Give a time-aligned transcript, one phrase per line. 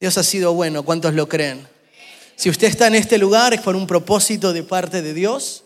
[0.00, 1.66] Dios ha sido bueno, ¿cuántos lo creen?
[2.36, 5.64] Si usted está en este lugar es por un propósito de parte de Dios.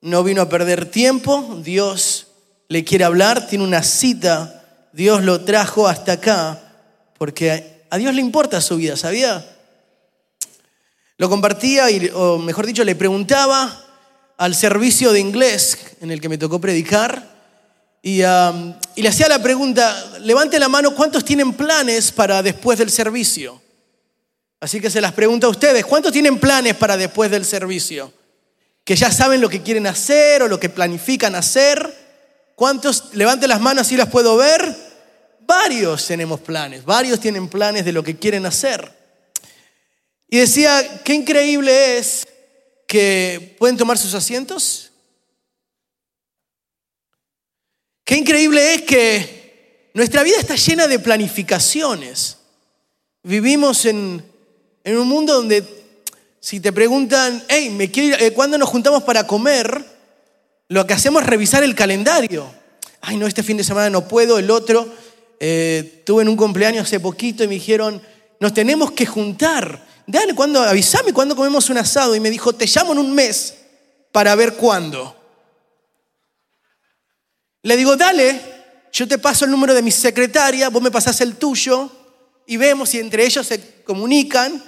[0.00, 2.26] No vino a perder tiempo, Dios
[2.68, 6.60] le quiere hablar, tiene una cita, Dios lo trajo hasta acá,
[7.18, 9.48] porque a Dios le importa su vida, ¿sabía?
[11.18, 13.84] Lo compartía, y, o mejor dicho, le preguntaba
[14.38, 17.31] al servicio de inglés en el que me tocó predicar,
[18.04, 23.62] y, le hacía la pregunta, levante la mano, ¿cuántos tienen planes para después del servicio?
[24.60, 28.12] Así que se las pregunto a ustedes, ¿cuántos tienen planes para después del servicio?
[28.84, 31.94] Que ya saben lo que quieren hacer o lo que planifican hacer.
[32.56, 33.14] ¿Cuántos?
[33.14, 34.76] Levante las manos y las puedo ver.
[35.40, 38.92] Varios tenemos planes, varios tienen planes de lo que quieren hacer.
[40.28, 42.26] Y decía, qué increíble es
[42.86, 44.91] que pueden tomar sus asientos.
[48.04, 52.38] Qué increíble es que nuestra vida está llena de planificaciones.
[53.22, 54.24] Vivimos en,
[54.84, 55.64] un mundo donde
[56.40, 59.84] si te preguntan, hey, ¿me eh, ¿cuándo nos juntamos para comer?
[60.68, 62.52] Lo que hacemos es revisar el calendario.
[63.00, 64.88] Ay, no, este fin de semana no puedo, el otro.
[65.38, 68.02] Eh, tuve en un cumpleaños hace poquito y me dijeron,
[68.40, 69.86] nos tenemos que juntar.
[70.06, 70.60] Dale, ¿cuándo?
[70.62, 72.16] Avísame cuándo comemos un asado.
[72.16, 73.54] Y me dijo, te llamo en un mes
[74.10, 75.21] para ver cuándo.
[77.62, 78.40] Le digo, dale,
[78.92, 81.90] yo te paso el número de mi secretaria, vos me pasás el tuyo
[82.46, 84.62] y vemos si entre ellos se comunican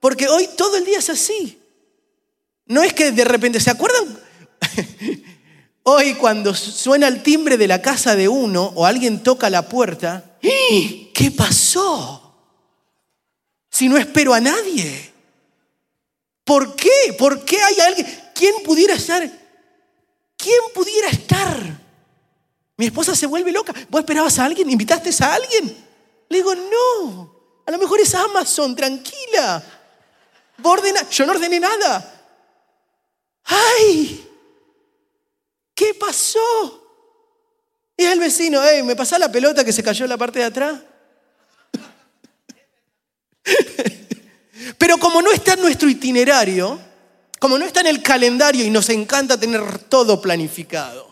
[0.00, 1.60] porque hoy todo el día es así.
[2.66, 4.18] No es que de repente, ¿se acuerdan?
[5.84, 10.38] hoy cuando suena el timbre de la casa de uno o alguien toca la puerta,
[10.42, 11.10] ¡Eh!
[11.14, 12.22] ¿qué pasó?
[13.70, 15.12] Si no espero a nadie.
[16.44, 17.14] ¿Por qué?
[17.18, 18.06] ¿Por qué hay alguien?
[18.34, 19.28] ¿Quién pudiera estar?
[20.36, 21.85] ¿Quién pudiera estar?
[22.76, 23.72] Mi esposa se vuelve loca.
[23.88, 24.70] ¿Vos esperabas a alguien?
[24.70, 25.76] ¿Invitaste a alguien?
[26.28, 27.34] Le digo, no.
[27.66, 29.64] A lo mejor es Amazon, tranquila
[31.10, 32.12] yo no ordené nada.
[33.44, 34.24] ¡Ay!
[35.74, 36.40] ¿Qué pasó?
[37.96, 40.44] Y el vecino, hey, ¿me pasa la pelota que se cayó en la parte de
[40.46, 40.80] atrás?
[44.78, 46.78] Pero como no está en nuestro itinerario,
[47.38, 51.05] como no está en el calendario y nos encanta tener todo planificado,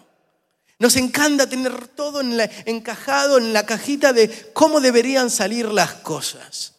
[0.78, 6.74] nos encanta tener todo encajado en la cajita de cómo deberían salir las cosas.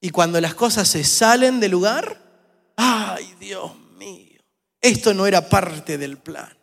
[0.00, 2.18] Y cuando las cosas se salen del lugar,
[2.76, 4.40] ay Dios mío,
[4.80, 6.56] esto no era parte del plan.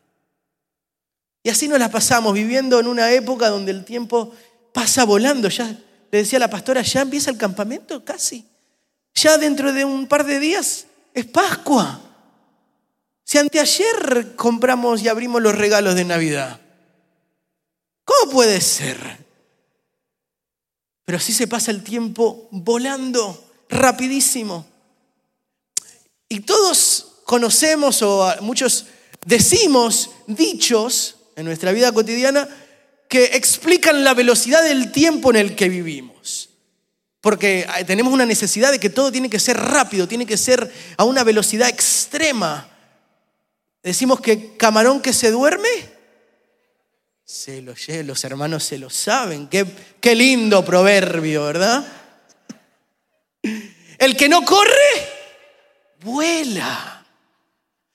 [1.44, 4.34] Y así nos la pasamos viviendo en una época donde el tiempo
[4.74, 5.48] pasa volando.
[5.50, 5.68] Ya
[6.12, 8.46] le decía la pastora, ya empieza el campamento casi.
[9.14, 12.02] Ya dentro de un par de días es Pascua.
[13.28, 16.62] Si anteayer compramos y abrimos los regalos de Navidad.
[18.06, 18.98] ¿Cómo puede ser?
[21.04, 24.66] Pero así se pasa el tiempo volando, rapidísimo.
[26.30, 28.86] Y todos conocemos o muchos
[29.26, 32.48] decimos dichos en nuestra vida cotidiana
[33.10, 36.48] que explican la velocidad del tiempo en el que vivimos.
[37.20, 41.04] Porque tenemos una necesidad de que todo tiene que ser rápido, tiene que ser a
[41.04, 42.77] una velocidad extrema.
[43.88, 45.70] Decimos que camarón que se duerme,
[47.24, 49.48] se lo los hermanos se lo saben.
[49.48, 49.66] Qué,
[50.02, 51.88] qué lindo proverbio, ¿verdad?
[53.98, 55.10] El que no corre,
[56.02, 57.02] vuela.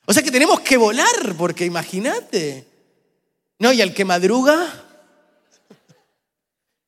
[0.06, 2.66] O sea que tenemos que volar, porque imagínate.
[3.58, 3.70] ¿No?
[3.70, 4.66] Y el que madruga,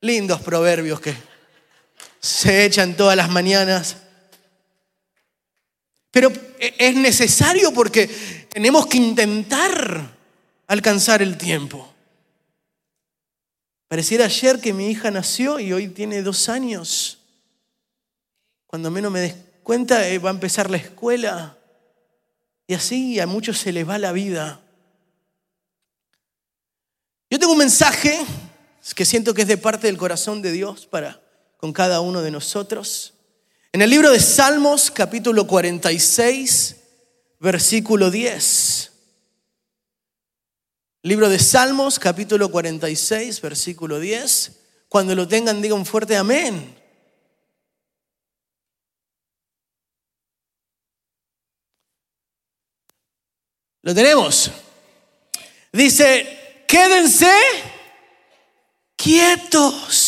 [0.00, 1.14] lindos proverbios que
[2.20, 3.98] se echan todas las mañanas.
[6.14, 8.06] Pero es necesario porque
[8.48, 10.16] tenemos que intentar
[10.68, 11.92] alcanzar el tiempo.
[13.88, 17.18] Pareciera ayer que mi hija nació y hoy tiene dos años.
[18.68, 21.58] Cuando menos me des cuenta, eh, va a empezar la escuela.
[22.68, 24.60] Y así a muchos se les va la vida.
[27.28, 28.24] Yo tengo un mensaje
[28.94, 31.20] que siento que es de parte del corazón de Dios para
[31.56, 33.13] con cada uno de nosotros.
[33.74, 36.76] En el libro de Salmos, capítulo 46,
[37.40, 38.92] versículo 10.
[41.02, 44.60] Libro de Salmos, capítulo 46, versículo 10.
[44.88, 46.72] Cuando lo tengan, digan fuerte amén.
[53.82, 54.52] Lo tenemos.
[55.72, 57.34] Dice, quédense
[58.94, 60.03] quietos.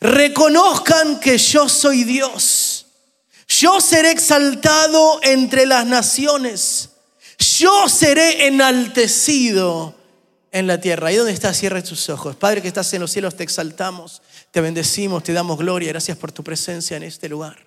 [0.00, 2.86] Reconozcan que yo soy Dios.
[3.48, 6.90] Yo seré exaltado entre las naciones
[7.40, 9.94] yo seré enaltecido
[10.52, 11.08] en la tierra.
[11.08, 12.36] Ahí donde estás, cierre tus ojos.
[12.36, 15.88] Padre que estás en los cielos, te exaltamos, Te bendecimos, te damos gloria.
[15.88, 17.66] Gracias por tu presencia en este lugar.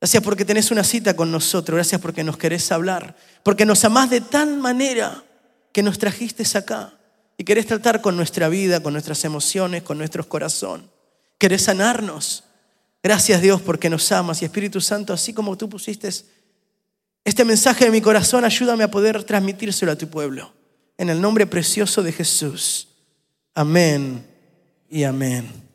[0.00, 1.76] Gracias porque tenés una cita con nosotros.
[1.76, 3.14] Gracias porque nos querés hablar.
[3.42, 5.22] Porque nos amás de tal manera
[5.72, 6.94] que nos trajiste acá.
[7.36, 10.86] Y querés tratar con nuestra vida, con nuestras emociones, con nuestros corazones.
[11.38, 12.44] Querés sanarnos.
[13.02, 14.42] Gracias Dios porque nos amas.
[14.42, 16.10] Y Espíritu Santo, así como tú pusiste
[17.24, 20.52] este mensaje de mi corazón, ayúdame a poder transmitírselo a tu pueblo.
[20.96, 22.88] En el nombre precioso de Jesús.
[23.54, 24.26] Amén
[24.88, 25.68] y amén.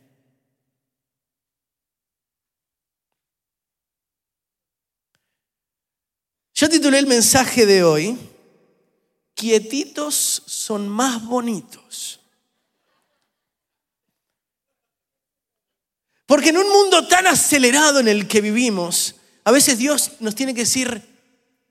[6.56, 8.18] Yo titulé el mensaje de hoy,
[9.34, 12.23] Quietitos son más bonitos.
[16.34, 19.14] Porque en un mundo tan acelerado en el que vivimos,
[19.44, 21.00] a veces Dios nos tiene que decir,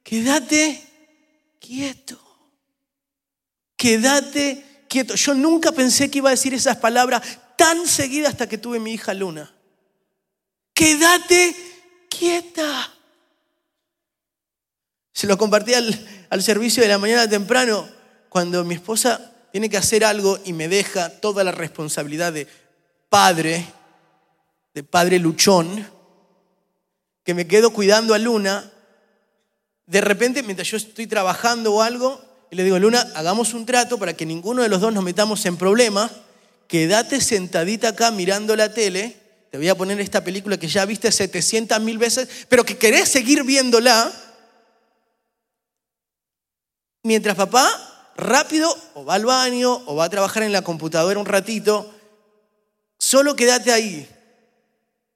[0.05, 0.81] quédate
[1.59, 2.17] quieto,
[3.76, 5.17] quédate quieto.
[5.17, 7.23] Yo nunca pensé que iba a decir esas palabras
[7.56, 9.53] tan seguidas hasta que tuve mi hija Luna.
[10.73, 11.56] Quédate
[12.08, 12.94] quieta.
[15.12, 17.88] Se lo compartí al, al servicio de la mañana temprano,
[18.29, 22.47] cuando mi esposa tiene que hacer algo y me deja toda la responsabilidad de
[23.08, 23.67] padre,
[24.74, 25.86] de padre luchón,
[27.24, 28.70] que me quedo cuidando a Luna,
[29.86, 33.98] de repente, mientras yo estoy trabajando o algo, y le digo, Luna, hagamos un trato
[33.98, 36.10] para que ninguno de los dos nos metamos en problemas,
[36.69, 39.16] quédate sentadita acá mirando la tele,
[39.50, 43.08] te voy a poner esta película que ya viste 700 mil veces, pero que querés
[43.08, 44.10] seguir viéndola,
[47.02, 51.26] mientras papá rápido o va al baño o va a trabajar en la computadora un
[51.26, 51.92] ratito,
[52.98, 54.08] solo quédate ahí.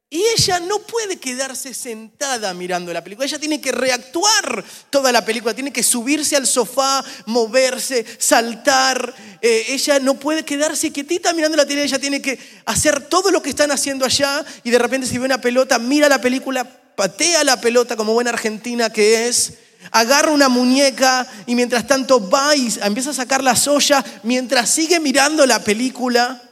[0.09, 5.25] Y ella no puede quedarse sentada mirando la película, ella tiene que reactuar toda la
[5.25, 9.13] película, tiene que subirse al sofá, moverse, saltar.
[9.43, 13.43] Eh, ella no puede quedarse quietita mirando la tele, ella tiene que hacer todo lo
[13.43, 16.65] que están haciendo allá y de repente si ve una pelota, mira la película,
[16.95, 19.55] patea la pelota como buena argentina que es,
[19.91, 25.01] agarra una muñeca y mientras tanto va y empieza a sacar las ollas mientras sigue
[25.01, 26.46] mirando la película.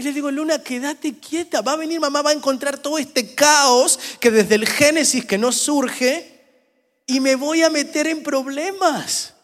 [0.00, 3.34] Y le digo, Luna, quédate quieta, va a venir mamá, va a encontrar todo este
[3.34, 6.40] caos que desde el Génesis que no surge
[7.06, 9.34] y me voy a meter en problemas.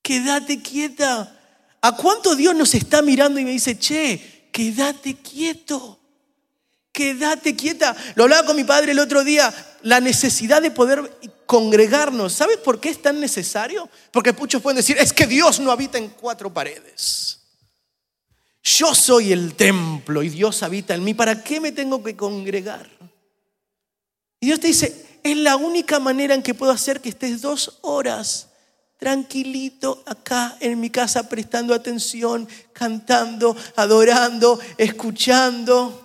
[0.00, 1.38] Quédate quieta.
[1.82, 6.00] ¿A cuánto Dios nos está mirando y me dice, che, quédate quieto?
[6.90, 7.94] Quédate quieta.
[8.14, 9.52] Lo hablaba con mi padre el otro día,
[9.82, 12.32] la necesidad de poder congregarnos.
[12.32, 13.90] ¿Sabes por qué es tan necesario?
[14.10, 17.41] Porque muchos pueden decir, es que Dios no habita en cuatro paredes.
[18.62, 21.14] Yo soy el templo y Dios habita en mí.
[21.14, 22.88] ¿Para qué me tengo que congregar?
[24.38, 27.78] Y Dios te dice, es la única manera en que puedo hacer que estés dos
[27.82, 28.48] horas
[28.98, 35.98] tranquilito acá en mi casa prestando atención, cantando, adorando, escuchando.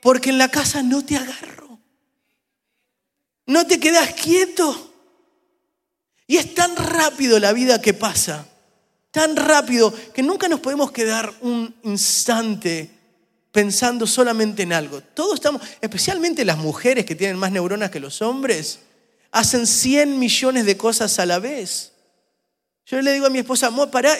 [0.00, 1.78] Porque en la casa no te agarro.
[3.46, 4.92] No te quedas quieto.
[6.26, 8.48] Y es tan rápido la vida que pasa
[9.12, 12.90] tan rápido que nunca nos podemos quedar un instante
[13.52, 15.02] pensando solamente en algo.
[15.02, 18.80] Todos estamos, especialmente las mujeres que tienen más neuronas que los hombres,
[19.30, 21.92] hacen 100 millones de cosas a la vez.
[22.86, 24.16] Yo le digo a mi esposa, amor, pará,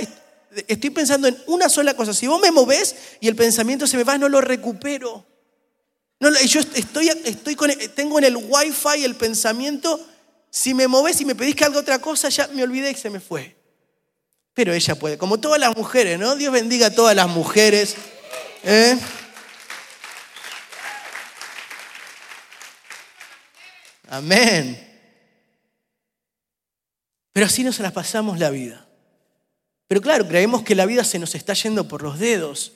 [0.69, 2.13] estoy pensando en una sola cosa.
[2.13, 5.27] Si vos me movés y el pensamiento se me va, no lo recupero.
[6.47, 10.07] Yo estoy, estoy con, tengo en el wifi el pensamiento,
[10.51, 13.09] si me movés y me pedís que haga otra cosa, ya me olvidé y se
[13.09, 13.62] me fue.
[14.55, 16.37] Pero ella puede, como todas las mujeres, ¿no?
[16.37, 17.97] Dios bendiga a todas las mujeres.
[18.65, 18.99] ¿eh?
[24.09, 24.89] Amén.
[27.33, 28.87] Pero así nos las pasamos la vida.
[29.89, 32.73] Pero claro, creemos que la vida se nos está yendo por los dedos.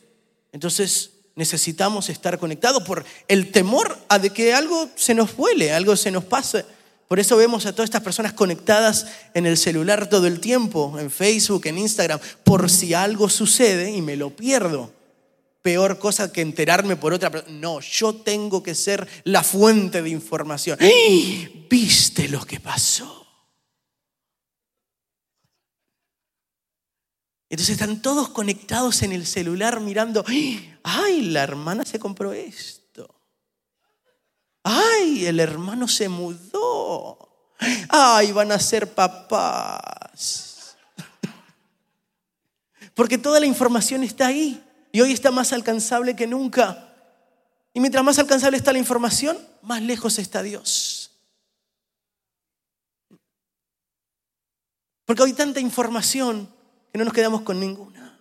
[0.52, 5.94] Entonces necesitamos estar conectados por el temor a de que algo se nos vuele, algo
[5.96, 6.64] se nos pase.
[7.08, 11.10] Por eso vemos a todas estas personas conectadas en el celular todo el tiempo, en
[11.10, 14.92] Facebook, en Instagram, por si algo sucede y me lo pierdo.
[15.62, 17.58] Peor cosa que enterarme por otra persona.
[17.58, 20.78] No, yo tengo que ser la fuente de información.
[21.68, 23.26] ¿Viste lo que pasó?
[27.48, 30.24] Entonces están todos conectados en el celular mirando,
[30.82, 32.85] ay, la hermana se compró esto.
[34.68, 37.28] Ay, el hermano se mudó.
[37.88, 40.76] Ay, van a ser papás.
[42.92, 46.92] Porque toda la información está ahí y hoy está más alcanzable que nunca.
[47.74, 51.12] Y mientras más alcanzable está la información, más lejos está Dios.
[55.04, 56.52] Porque hay tanta información
[56.90, 58.18] que no nos quedamos con ninguna.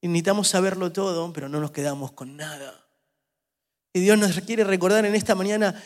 [0.00, 2.84] Y necesitamos saberlo todo, pero no nos quedamos con nada.
[3.94, 5.80] Y Dios nos quiere recordar en esta mañana,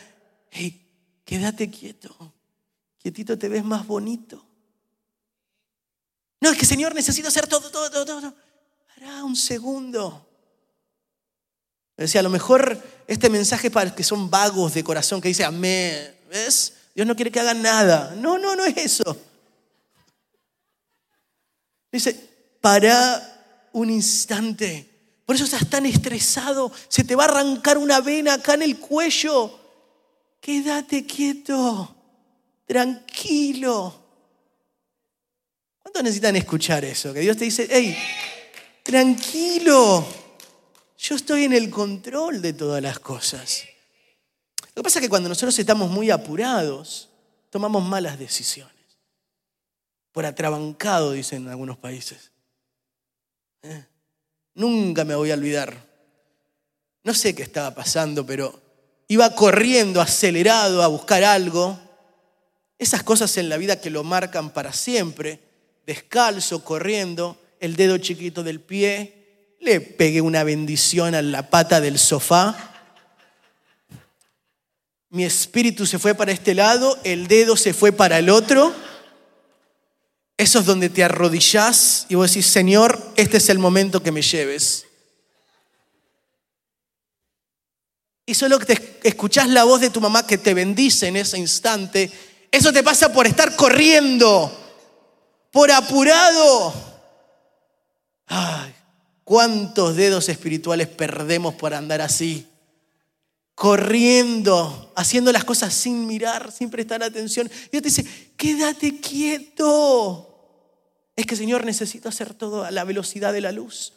[0.49, 2.33] hey, quédate quieto.
[2.97, 4.43] Quietito te ves más bonito.
[6.41, 8.33] No, es que Señor necesito hacer todo, todo, todo, todo.
[8.95, 10.27] Hará un segundo.
[11.95, 15.45] Decía, a lo mejor este mensaje para los que son vagos de corazón, que dice
[15.45, 16.73] amén, ¿ves?
[16.95, 18.15] Dios no quiere que hagan nada.
[18.15, 19.17] No, no, no es eso.
[21.91, 24.88] Dice, para un instante.
[25.29, 26.71] Por eso estás tan estresado.
[26.87, 29.59] Se te va a arrancar una vena acá en el cuello.
[30.41, 31.95] Quédate quieto.
[32.65, 33.93] Tranquilo.
[35.83, 37.13] ¿Cuántos necesitan escuchar eso?
[37.13, 37.95] Que Dios te dice, hey,
[38.81, 40.03] tranquilo.
[40.97, 43.65] Yo estoy en el control de todas las cosas.
[44.73, 47.07] Lo que pasa es que cuando nosotros estamos muy apurados,
[47.51, 48.73] tomamos malas decisiones.
[50.11, 52.31] Por atrabancado, dicen en algunos países.
[53.61, 53.88] ¿Eh?
[54.59, 55.73] Nunca me voy a olvidar.
[57.05, 58.61] No sé qué estaba pasando, pero
[59.07, 61.79] iba corriendo, acelerado a buscar algo.
[62.77, 65.39] Esas cosas en la vida que lo marcan para siempre.
[65.85, 71.97] Descalzo, corriendo, el dedo chiquito del pie, le pegué una bendición a la pata del
[71.97, 72.73] sofá.
[75.09, 78.75] Mi espíritu se fue para este lado, el dedo se fue para el otro.
[80.39, 84.21] Eso es donde te arrodillás y vos decís, Señor, este es el momento que me
[84.21, 84.85] lleves.
[88.25, 92.09] Y solo te escuchás la voz de tu mamá que te bendice en ese instante,
[92.49, 94.49] eso te pasa por estar corriendo,
[95.51, 96.73] por apurado.
[98.27, 98.73] Ay,
[99.25, 102.47] ¿Cuántos dedos espirituales perdemos por andar así?
[103.55, 107.51] Corriendo, haciendo las cosas sin mirar, sin prestar atención.
[107.69, 110.28] Dios te dice, quédate quieto.
[111.19, 113.91] Es que Señor, necesito hacer todo a la velocidad de la luz.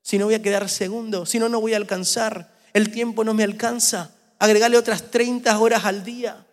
[0.00, 2.54] Si no voy a quedar segundo, si no, no voy a alcanzar.
[2.72, 4.14] El tiempo no me alcanza.
[4.38, 6.46] Agregarle otras 30 horas al día.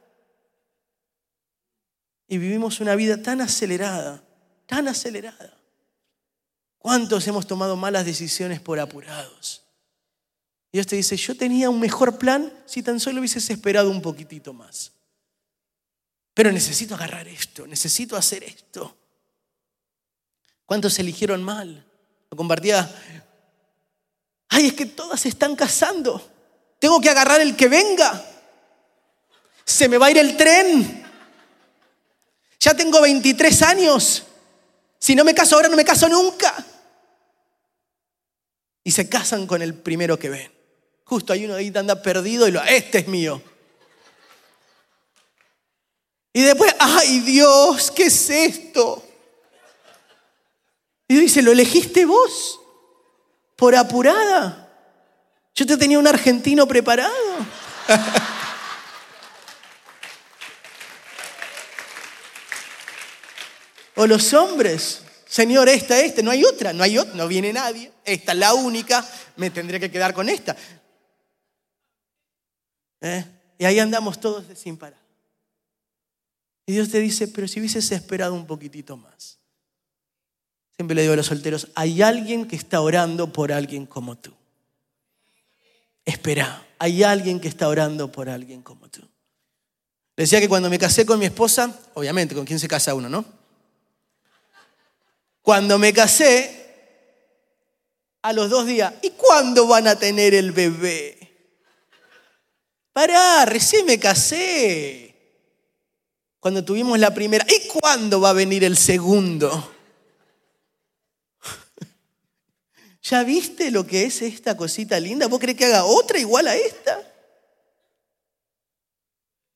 [2.27, 4.21] Y vivimos una vida tan acelerada,
[4.65, 5.57] tan acelerada.
[6.77, 9.63] ¿Cuántos hemos tomado malas decisiones por apurados?
[10.73, 14.51] Dios te dice, yo tenía un mejor plan si tan solo hubieses esperado un poquitito
[14.51, 14.91] más.
[16.33, 18.97] Pero necesito agarrar esto, necesito hacer esto.
[20.65, 21.85] ¿Cuántos eligieron mal?
[22.29, 22.89] Lo compartía.
[24.49, 26.21] Ay, es que todas se están casando.
[26.79, 28.23] Tengo que agarrar el que venga.
[29.63, 31.05] Se me va a ir el tren.
[32.59, 34.23] Ya tengo 23 años.
[34.97, 36.65] Si no me caso ahora, no me caso nunca
[38.85, 40.51] y se casan con el primero que ven.
[41.03, 43.41] Justo hay uno ahí que anda perdido y lo, este es mío.
[46.31, 49.04] Y después, ay Dios, ¿qué es esto?
[51.07, 52.59] Y dice, ¿lo elegiste vos?
[53.55, 54.61] Por apurada.
[55.53, 57.13] Yo te tenía un argentino preparado.
[63.95, 65.01] o los hombres.
[65.27, 67.91] Señor, esta, esta, no hay otra, no hay otra, no viene nadie.
[68.03, 70.55] Esta es la única, me tendré que quedar con esta.
[73.01, 73.25] ¿Eh?
[73.57, 75.03] Y ahí andamos todos sin parar.
[76.65, 79.39] Y Dios te dice, pero si hubieses esperado un poquitito más.
[80.77, 84.33] Siempre le digo a los solteros, hay alguien que está orando por alguien como tú.
[86.03, 89.01] Espera, hay alguien que está orando por alguien como tú.
[90.17, 93.25] Decía que cuando me casé con mi esposa, obviamente, ¿con quién se casa uno, no?
[95.41, 96.65] Cuando me casé,
[98.25, 101.15] a los dos días, ¿y cuándo van a tener el bebé?
[102.91, 105.15] Pará, recién me casé.
[106.39, 109.74] Cuando tuvimos la primera, ¿y cuándo va a venir el segundo?
[113.07, 115.27] ¿Ya viste lo que es esta cosita linda?
[115.27, 116.99] ¿Vos crees que haga otra igual a esta?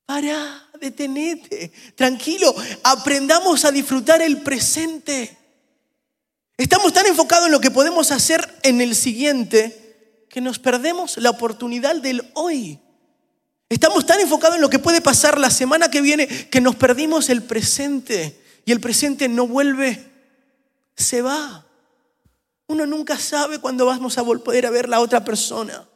[0.06, 2.54] Pará, detenete, tranquilo,
[2.84, 5.36] aprendamos a disfrutar el presente.
[6.58, 11.32] Estamos tan enfocados en lo que podemos hacer en el siguiente que nos perdemos la
[11.32, 12.80] oportunidad del hoy.
[13.68, 17.30] Estamos tan enfocados en lo que puede pasar la semana que viene que nos perdimos
[17.30, 20.06] el presente y el presente no vuelve,
[20.96, 21.69] se va.
[22.70, 25.90] Uno nunca sabe cuándo vamos a volver a ver la otra persona.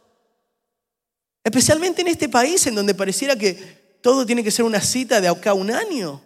[1.43, 5.27] Especialmente en este país en donde pareciera que todo tiene que ser una cita de
[5.27, 6.19] acá un año.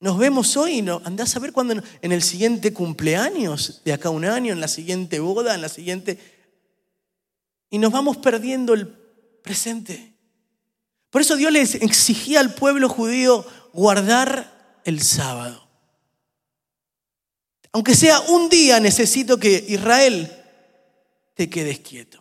[0.00, 4.26] Nos vemos hoy y andás a ver cuándo en el siguiente cumpleaños, de acá un
[4.26, 6.18] año, en la siguiente boda, en la siguiente.
[7.70, 10.14] Y nos vamos perdiendo el presente.
[11.08, 15.69] Por eso Dios les exigía al pueblo judío guardar el sábado.
[17.72, 20.30] Aunque sea un día, necesito que Israel
[21.34, 22.20] te quedes quieto.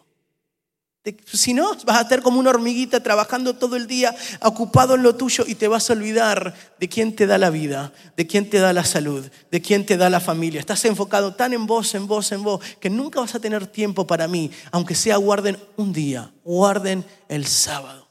[1.25, 5.15] Si no, vas a estar como una hormiguita trabajando todo el día, ocupado en lo
[5.15, 8.59] tuyo y te vas a olvidar de quién te da la vida, de quién te
[8.59, 10.59] da la salud, de quién te da la familia.
[10.59, 14.05] Estás enfocado tan en vos, en vos, en vos, que nunca vas a tener tiempo
[14.05, 18.07] para mí, aunque sea guarden un día, guarden el sábado.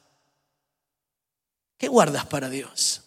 [1.76, 3.02] ¿Qué guardas para Dios?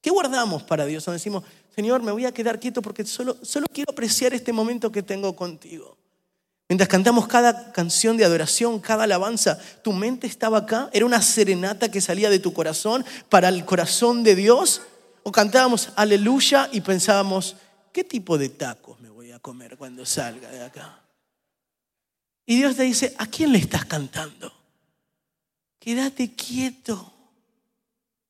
[0.00, 1.04] ¿Qué guardamos para Dios?
[1.04, 4.92] Donde decimos, Señor, me voy a quedar quieto porque solo, solo quiero apreciar este momento
[4.92, 5.96] que tengo contigo.
[6.68, 11.90] Mientras cantamos cada canción de adoración, cada alabanza, tu mente estaba acá, era una serenata
[11.90, 14.80] que salía de tu corazón para el corazón de Dios.
[15.22, 17.56] O cantábamos aleluya y pensábamos,
[17.92, 20.98] ¿qué tipo de tacos me voy a comer cuando salga de acá?
[22.46, 24.52] Y Dios te dice, ¿a quién le estás cantando?
[25.78, 27.12] Quédate quieto,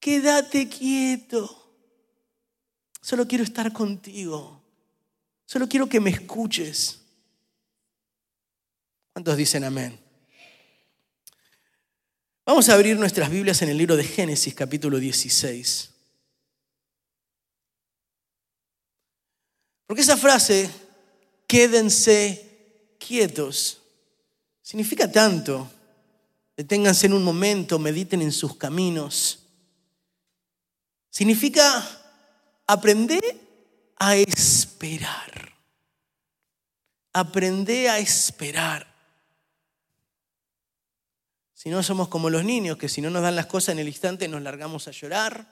[0.01, 1.62] quédate quieto.
[3.03, 4.63] Solo quiero estar contigo,
[5.45, 7.01] solo quiero que me escuches.
[9.13, 9.99] ¿Cuántos dicen amén?
[12.47, 15.91] Vamos a abrir nuestras Biblias en el libro de Génesis capítulo 16.
[19.87, 20.71] Porque esa frase,
[21.49, 23.83] quédense quietos,
[24.63, 25.69] significa tanto.
[26.57, 29.41] Deténganse en un momento, mediten en sus caminos.
[31.11, 32.02] Significa
[32.73, 33.23] aprender
[33.99, 35.53] a esperar.
[37.13, 38.87] Aprender a esperar.
[41.53, 43.89] Si no somos como los niños, que si no nos dan las cosas en el
[43.89, 45.47] instante nos largamos a llorar,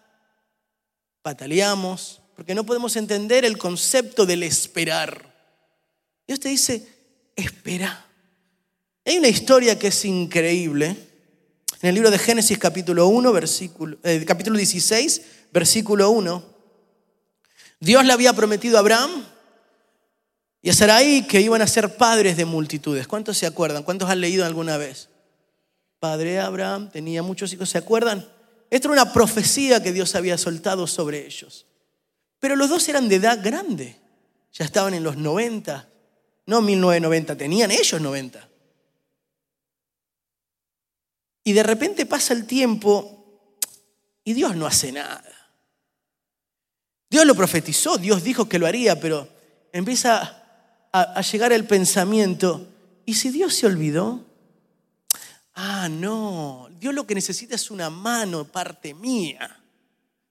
[1.22, 5.30] pataleamos, porque no podemos entender el concepto del esperar.
[6.26, 6.88] Dios te dice,
[7.36, 8.06] espera.
[9.04, 10.96] Hay una historia que es increíble.
[11.82, 15.22] En el libro de Génesis capítulo 1, versículo, eh, capítulo 16,
[15.52, 16.59] versículo 1.
[17.80, 19.24] Dios le había prometido a Abraham
[20.62, 23.08] y a Sarai que iban a ser padres de multitudes.
[23.08, 23.82] ¿Cuántos se acuerdan?
[23.82, 25.08] ¿Cuántos han leído alguna vez?
[26.00, 28.26] padre Abraham tenía muchos hijos, ¿se acuerdan?
[28.70, 31.66] Esto era una profecía que Dios había soltado sobre ellos.
[32.38, 33.96] Pero los dos eran de edad grande,
[34.52, 35.88] ya estaban en los 90,
[36.46, 38.48] no 1990, tenían ellos 90.
[41.44, 43.58] Y de repente pasa el tiempo
[44.24, 45.39] y Dios no hace nada.
[47.10, 49.28] Dios lo profetizó, Dios dijo que lo haría, pero
[49.72, 50.40] empieza
[50.92, 52.68] a, llegar el pensamiento,
[53.04, 54.24] ¿y si Dios se olvidó?
[55.54, 59.60] Ah, no, Dios lo que necesita es una mano, parte mía.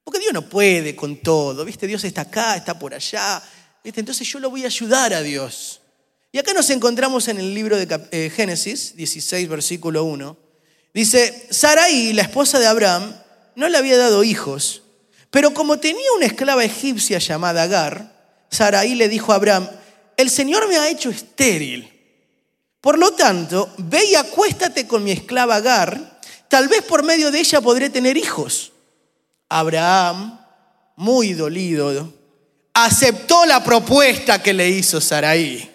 [0.04, 1.86] Porque Dios no puede con todo, ¿viste?
[1.86, 3.44] Dios está acá, está por allá.
[3.84, 5.82] Entonces yo lo voy a ayudar a Dios.
[6.32, 10.38] Y acá nos encontramos en el libro de eh, Génesis 16, versículo 1.
[10.94, 13.16] Dice, Sarai, la esposa de Abraham,
[13.56, 14.84] no le había dado hijos,
[15.32, 18.16] pero como tenía una esclava egipcia llamada Agar,
[18.50, 19.70] Sarai le dijo a Abraham,
[20.18, 21.94] el Señor me ha hecho estéril.
[22.82, 27.40] Por lo tanto, ve y acuéstate con mi esclava Agar, tal vez por medio de
[27.40, 28.72] ella podré tener hijos.
[29.50, 30.40] Abraham,
[30.96, 32.14] muy dolido,
[32.74, 35.70] aceptó la propuesta que le hizo Sarai.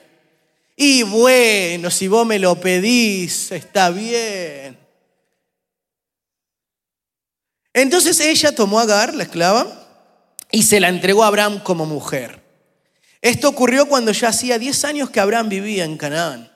[0.76, 4.83] Y bueno, si vos me lo pedís, está bien.
[7.74, 9.66] Entonces ella tomó a Agar, la esclava,
[10.50, 12.42] y se la entregó a Abraham como mujer.
[13.20, 16.52] Esto ocurrió cuando ya hacía 10 años que Abraham vivía en Canaán.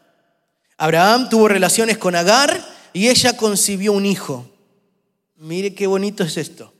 [0.76, 4.48] Abraham tuvo relaciones con Agar y ella concibió un hijo.
[5.36, 6.72] Mire qué bonito es esto.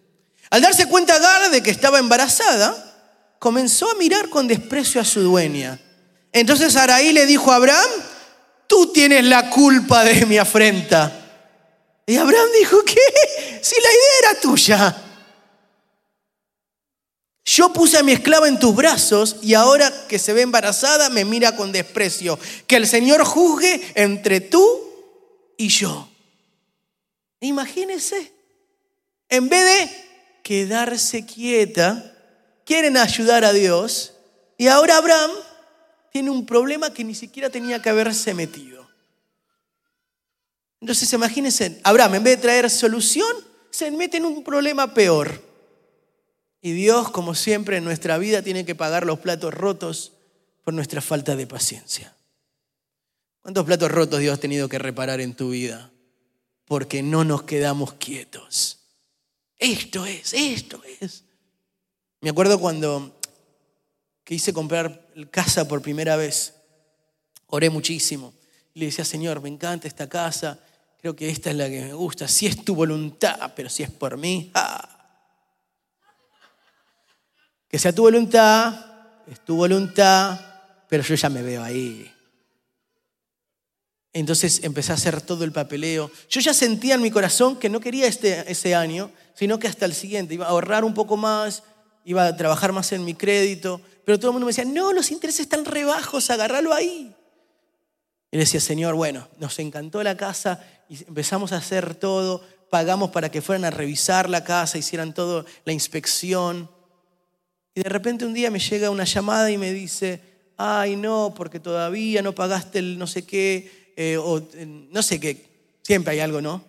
[0.50, 2.84] Al darse cuenta Agar de que estaba embarazada,
[3.40, 5.80] comenzó a mirar con desprecio a su dueña.
[6.32, 7.88] Entonces Araí le dijo a Abraham,
[8.68, 11.17] tú tienes la culpa de mi afrenta.
[12.08, 13.60] Y Abraham dijo, ¿qué?
[13.60, 15.04] Si la idea era tuya.
[17.44, 21.26] Yo puse a mi esclava en tus brazos y ahora que se ve embarazada me
[21.26, 22.38] mira con desprecio.
[22.66, 24.80] Que el Señor juzgue entre tú
[25.58, 26.08] y yo.
[27.40, 28.32] Imagínense,
[29.28, 30.08] en vez de
[30.42, 32.16] quedarse quieta,
[32.64, 34.14] quieren ayudar a Dios
[34.56, 35.32] y ahora Abraham
[36.10, 38.77] tiene un problema que ni siquiera tenía que haberse metido.
[40.80, 43.28] Entonces imagínense, Abraham en vez de traer solución,
[43.70, 45.42] se mete en un problema peor.
[46.60, 50.12] Y Dios, como siempre en nuestra vida, tiene que pagar los platos rotos
[50.64, 52.14] por nuestra falta de paciencia.
[53.40, 55.90] ¿Cuántos platos rotos Dios ha tenido que reparar en tu vida?
[56.64, 58.80] Porque no nos quedamos quietos.
[59.58, 61.24] Esto es, esto es.
[62.20, 63.18] Me acuerdo cuando
[64.24, 66.54] quise comprar casa por primera vez.
[67.46, 68.34] Oré muchísimo.
[68.74, 70.58] Y le decía, Señor, me encanta esta casa.
[71.00, 72.26] Creo que esta es la que me gusta.
[72.26, 74.96] Si es tu voluntad, pero si es por mí, ¡ah!
[77.68, 78.74] que sea tu voluntad,
[79.26, 80.40] es tu voluntad,
[80.88, 82.12] pero yo ya me veo ahí.
[84.12, 86.10] Entonces empecé a hacer todo el papeleo.
[86.28, 89.84] Yo ya sentía en mi corazón que no quería este, ese año, sino que hasta
[89.84, 90.34] el siguiente.
[90.34, 91.62] Iba a ahorrar un poco más,
[92.04, 93.80] iba a trabajar más en mi crédito.
[94.04, 97.14] Pero todo el mundo me decía, no, los intereses están rebajos, agárralo ahí.
[98.30, 102.42] Y le decía, Señor, bueno, nos encantó la casa y empezamos a hacer todo.
[102.70, 106.70] Pagamos para que fueran a revisar la casa, hicieran todo, la inspección.
[107.74, 110.20] Y de repente un día me llega una llamada y me dice,
[110.56, 114.42] ay, no, porque todavía no pagaste el no sé qué, eh, o
[114.90, 116.64] no sé qué, siempre hay algo, ¿no?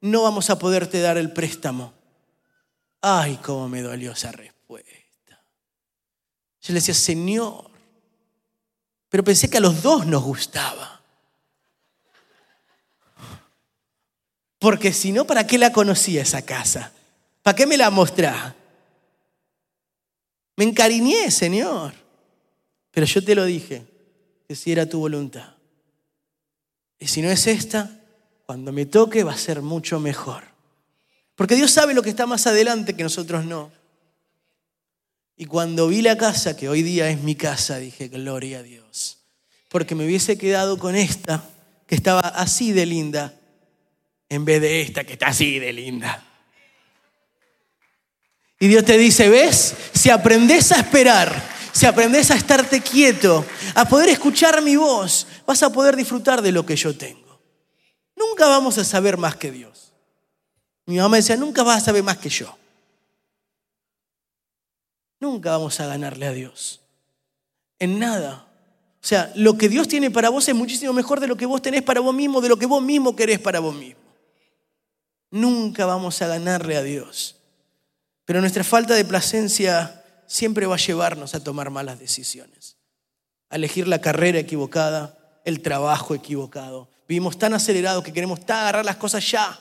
[0.00, 1.92] No vamos a poderte dar el préstamo.
[3.00, 4.90] Ay, cómo me dolió esa respuesta.
[6.60, 7.70] Yo le decía, Señor,
[9.08, 11.01] pero pensé que a los dos nos gustaba.
[14.62, 16.92] Porque si no, ¿para qué la conocía esa casa?
[17.42, 18.54] ¿Para qué me la mostraba?
[20.54, 21.92] Me encariñé, Señor.
[22.92, 23.82] Pero yo te lo dije,
[24.46, 25.54] que si era tu voluntad.
[27.00, 27.90] Y si no es esta,
[28.46, 30.44] cuando me toque va a ser mucho mejor.
[31.34, 33.72] Porque Dios sabe lo que está más adelante que nosotros no.
[35.36, 39.18] Y cuando vi la casa, que hoy día es mi casa, dije, gloria a Dios.
[39.68, 41.42] Porque me hubiese quedado con esta,
[41.88, 43.34] que estaba así de linda,
[44.32, 46.24] en vez de esta, que está así de linda.
[48.58, 49.74] Y Dios te dice, ¿ves?
[49.92, 51.30] Si aprendes a esperar,
[51.70, 56.50] si aprendes a estarte quieto, a poder escuchar mi voz, vas a poder disfrutar de
[56.50, 57.42] lo que yo tengo.
[58.16, 59.92] Nunca vamos a saber más que Dios.
[60.86, 62.56] Mi mamá decía, nunca vas a saber más que yo.
[65.20, 66.80] Nunca vamos a ganarle a Dios.
[67.78, 68.46] En nada.
[68.94, 71.60] O sea, lo que Dios tiene para vos es muchísimo mejor de lo que vos
[71.60, 74.01] tenés para vos mismo, de lo que vos mismo querés para vos mismo.
[75.32, 77.36] Nunca vamos a ganarle a Dios.
[78.26, 82.76] Pero nuestra falta de placencia siempre va a llevarnos a tomar malas decisiones,
[83.48, 86.90] a elegir la carrera equivocada, el trabajo equivocado.
[87.08, 89.58] Vivimos tan acelerados que queremos agarrar las cosas ya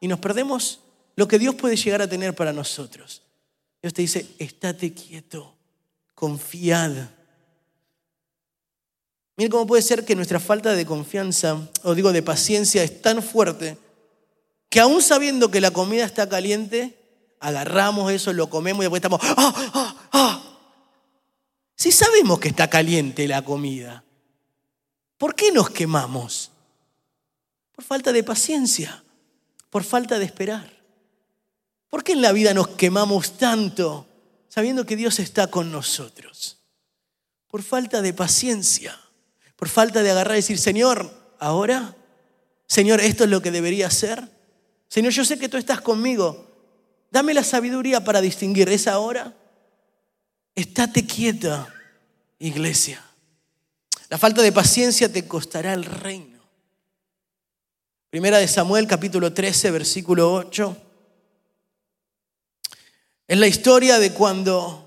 [0.00, 0.80] y nos perdemos
[1.16, 3.22] lo que Dios puede llegar a tener para nosotros.
[3.82, 5.56] Dios te dice, estate quieto,
[6.14, 6.92] confiad.
[9.36, 13.24] Miren cómo puede ser que nuestra falta de confianza, o digo de paciencia, es tan
[13.24, 13.76] fuerte
[14.70, 16.96] que aún sabiendo que la comida está caliente,
[17.40, 20.42] agarramos eso, lo comemos y después estamos, ¡ah, ah, ah!
[21.74, 24.04] Si sabemos que está caliente la comida,
[25.18, 26.52] ¿por qué nos quemamos?
[27.72, 29.02] Por falta de paciencia,
[29.70, 30.80] por falta de esperar.
[31.88, 34.06] ¿Por qué en la vida nos quemamos tanto
[34.48, 36.58] sabiendo que Dios está con nosotros?
[37.48, 38.96] Por falta de paciencia,
[39.56, 41.96] por falta de agarrar y decir, Señor, ahora,
[42.68, 44.39] Señor, esto es lo que debería hacer.
[44.90, 46.50] Señor, yo sé que tú estás conmigo,
[47.10, 48.68] Dame la sabiduría para distinguir.
[48.68, 49.34] ¿Es ahora?
[50.54, 51.68] Estate quieta,
[52.38, 53.04] iglesia.
[54.08, 56.38] La falta de paciencia te costará el reino.
[58.10, 60.76] Primera de Samuel, capítulo 13, versículo 8.
[63.26, 64.86] Es la historia de cuando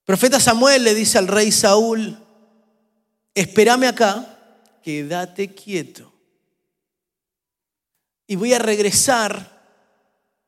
[0.00, 2.16] el profeta Samuel le dice al rey Saúl,
[3.34, 4.38] espérame acá,
[4.82, 6.12] quédate quieto.
[8.26, 9.56] Y voy a regresar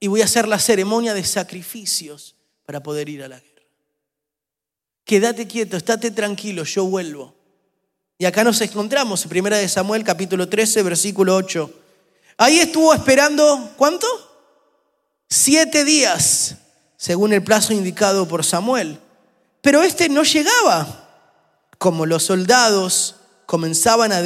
[0.01, 3.49] y voy a hacer la ceremonia de sacrificios para poder ir a la guerra.
[5.05, 7.35] Quédate quieto, estate tranquilo, yo vuelvo.
[8.19, 11.71] Y acá nos encontramos, en Primera de Samuel, capítulo 13, versículo 8.
[12.37, 14.07] Ahí estuvo esperando, ¿cuánto?
[15.29, 16.57] Siete días,
[16.97, 18.99] según el plazo indicado por Samuel.
[19.61, 21.05] Pero este no llegaba.
[21.79, 24.23] Como los soldados comenzaban a,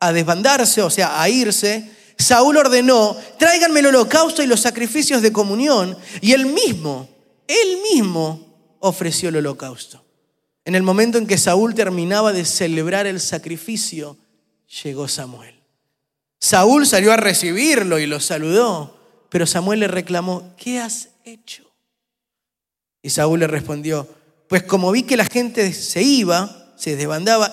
[0.00, 1.90] a desbandarse, o sea, a irse,
[2.22, 5.96] Saúl ordenó, tráiganme el holocausto y los sacrificios de comunión.
[6.20, 7.08] Y él mismo,
[7.46, 10.04] él mismo ofreció el holocausto.
[10.64, 14.16] En el momento en que Saúl terminaba de celebrar el sacrificio,
[14.82, 15.54] llegó Samuel.
[16.38, 21.70] Saúl salió a recibirlo y lo saludó, pero Samuel le reclamó, ¿qué has hecho?
[23.02, 24.08] Y Saúl le respondió,
[24.48, 27.52] pues como vi que la gente se iba, se desbandaba,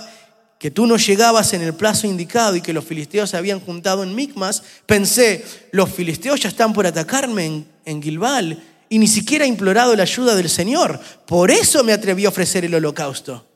[0.60, 4.04] que tú no llegabas en el plazo indicado y que los filisteos se habían juntado
[4.04, 9.46] en Micmas, pensé, los filisteos ya están por atacarme en, en Gilbal y ni siquiera
[9.46, 11.00] he implorado la ayuda del Señor.
[11.26, 13.48] Por eso me atreví a ofrecer el holocausto.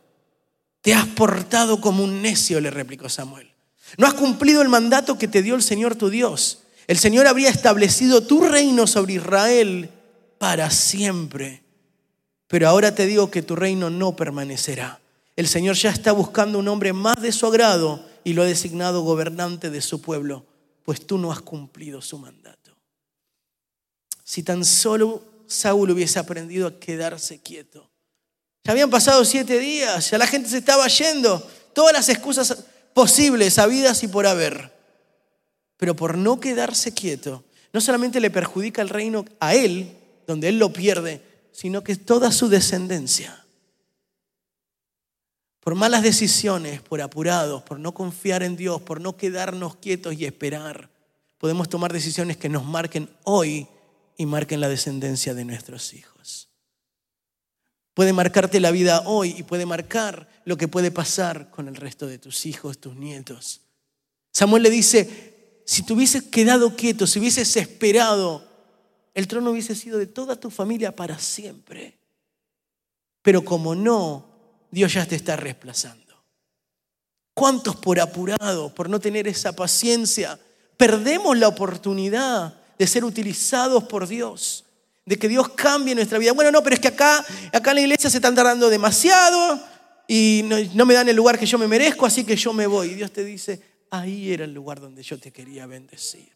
[0.82, 3.52] Te has portado como un necio, le replicó Samuel.
[3.98, 6.60] No has cumplido el mandato que te dio el Señor tu Dios.
[6.88, 9.90] El Señor habría establecido tu reino sobre Israel
[10.38, 11.64] para siempre.
[12.48, 15.00] Pero ahora te digo que tu reino no permanecerá.
[15.36, 19.02] El Señor ya está buscando un hombre más de su agrado y lo ha designado
[19.02, 20.46] gobernante de su pueblo,
[20.84, 22.76] pues tú no has cumplido su mandato.
[24.24, 27.90] Si tan solo Saúl hubiese aprendido a quedarse quieto,
[28.66, 31.46] Ya habían pasado siete días, ya la gente se estaba yendo.
[31.74, 34.72] Todas las excusas posibles, habidas y por haber.
[35.76, 37.44] Pero por no quedarse quieto,
[37.74, 42.32] no solamente le perjudica el reino a él, donde él lo pierde, sino que toda
[42.32, 43.43] su descendencia.
[45.64, 50.26] Por malas decisiones, por apurados, por no confiar en Dios, por no quedarnos quietos y
[50.26, 50.90] esperar,
[51.38, 53.68] podemos tomar decisiones que nos marquen hoy
[54.18, 56.50] y marquen la descendencia de nuestros hijos.
[57.94, 62.08] Puede marcarte la vida hoy y puede marcar lo que puede pasar con el resto
[62.08, 63.62] de tus hijos, tus nietos.
[64.34, 68.44] Samuel le dice, si te hubieses quedado quieto, si hubieses esperado,
[69.14, 71.98] el trono hubiese sido de toda tu familia para siempre.
[73.22, 74.33] Pero como no,
[74.74, 76.02] Dios ya te está reemplazando.
[77.36, 80.40] ¿Cuántos por apurado, por no tener esa paciencia,
[80.78, 84.66] perdemos la oportunidad de ser utilizados por Dios?
[85.06, 86.32] De que Dios cambie nuestra vida.
[86.32, 89.62] Bueno, no, pero es que acá, acá en la iglesia se están tardando demasiado
[90.08, 92.66] y no, no me dan el lugar que yo me merezco, así que yo me
[92.66, 92.92] voy.
[92.92, 96.32] Y Dios te dice, ahí era el lugar donde yo te quería bendecir.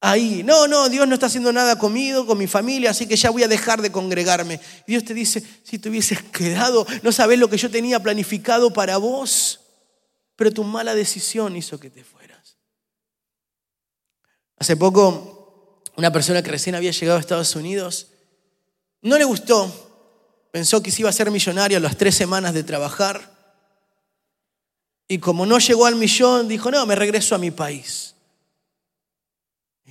[0.00, 3.30] Ahí, no, no, Dios no está haciendo nada conmigo, con mi familia, así que ya
[3.30, 4.60] voy a dejar de congregarme.
[4.86, 8.96] Dios te dice, si te hubieses quedado, no sabes lo que yo tenía planificado para
[8.98, 9.60] vos,
[10.36, 12.58] pero tu mala decisión hizo que te fueras.
[14.56, 18.08] Hace poco, una persona que recién había llegado a Estados Unidos,
[19.02, 22.62] no le gustó, pensó que se iba a ser millonario a las tres semanas de
[22.62, 23.36] trabajar,
[25.08, 28.14] y como no llegó al millón, dijo, no, me regreso a mi país.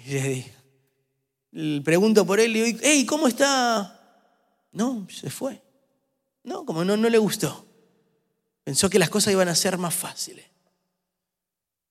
[0.07, 3.93] Le, pregunto por él y digo, hey, ¿cómo está?
[4.71, 5.61] No, se fue.
[6.43, 7.65] No, como no, no le gustó.
[8.63, 10.45] Pensó que las cosas iban a ser más fáciles.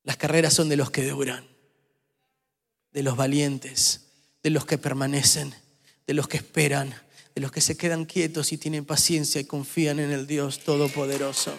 [0.03, 1.47] Las carreras son de los que duran,
[2.93, 4.07] de los valientes,
[4.43, 5.55] de los que permanecen,
[6.07, 6.95] de los que esperan,
[7.35, 11.53] de los que se quedan quietos y tienen paciencia y confían en el Dios Todopoderoso.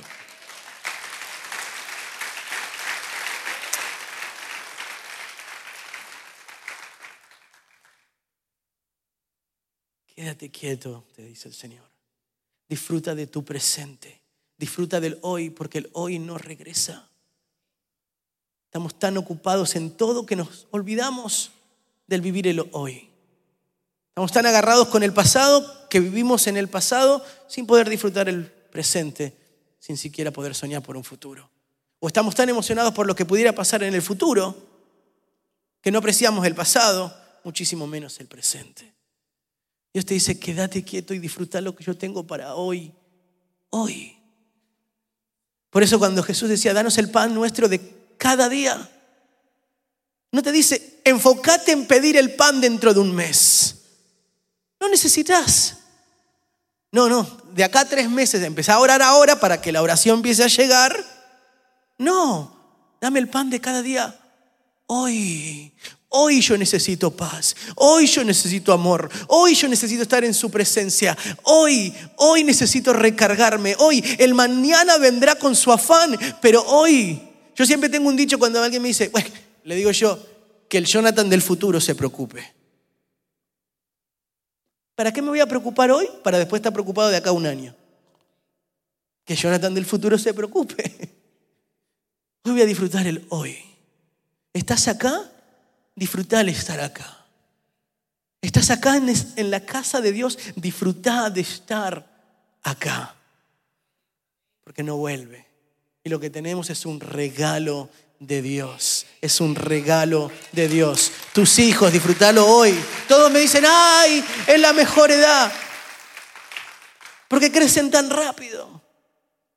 [10.17, 11.85] Quédate quieto, te dice el Señor.
[12.67, 14.19] Disfruta de tu presente.
[14.57, 17.07] Disfruta del hoy, porque el hoy no regresa.
[18.65, 21.51] Estamos tan ocupados en todo que nos olvidamos
[22.07, 23.11] del vivir el hoy.
[24.09, 28.47] Estamos tan agarrados con el pasado que vivimos en el pasado sin poder disfrutar el
[28.47, 29.37] presente,
[29.77, 31.47] sin siquiera poder soñar por un futuro.
[31.99, 34.55] O estamos tan emocionados por lo que pudiera pasar en el futuro
[35.79, 38.96] que no apreciamos el pasado, muchísimo menos el presente.
[39.97, 42.93] Dios te dice, quédate quieto y disfruta lo que yo tengo para hoy.
[43.71, 44.15] Hoy.
[45.71, 48.91] Por eso cuando Jesús decía, danos el pan nuestro de cada día,
[50.31, 53.77] no te dice, enfócate en pedir el pan dentro de un mes.
[54.79, 55.77] No necesitas.
[56.91, 57.23] No, no,
[57.55, 60.95] de acá tres meses empezar a orar ahora para que la oración empiece a llegar.
[61.97, 62.55] No,
[63.01, 64.15] dame el pan de cada día
[64.85, 65.73] hoy.
[66.09, 71.17] Hoy yo necesito paz, hoy yo necesito amor, hoy yo necesito estar en su presencia,
[71.43, 77.21] hoy, hoy necesito recargarme, hoy, el mañana vendrá con su afán, pero hoy,
[77.55, 79.27] yo siempre tengo un dicho cuando alguien me dice, bueno,
[79.65, 80.17] le digo yo,
[80.69, 82.53] que el Jonathan del futuro se preocupe.
[84.95, 86.09] ¿Para qué me voy a preocupar hoy?
[86.23, 87.75] Para después estar preocupado de acá un año.
[89.25, 90.83] Que Jonathan del futuro se preocupe.
[92.43, 93.57] Hoy voy a disfrutar el hoy.
[94.53, 95.29] ¿Estás acá?
[95.97, 97.25] Disfruta de estar acá.
[98.39, 102.07] Estás acá en, la casa de Dios, disfruta de estar
[102.61, 103.15] acá.
[104.63, 105.45] Porque no vuelve.
[106.03, 109.07] Y lo que tenemos es un regalo de Dios.
[109.21, 111.11] Es un regalo de Dios.
[111.33, 112.77] Tus hijos, disfrútalo hoy.
[113.07, 115.51] Todos me dicen, ay, es la mejor edad.
[117.27, 118.83] Porque crecen tan rápido.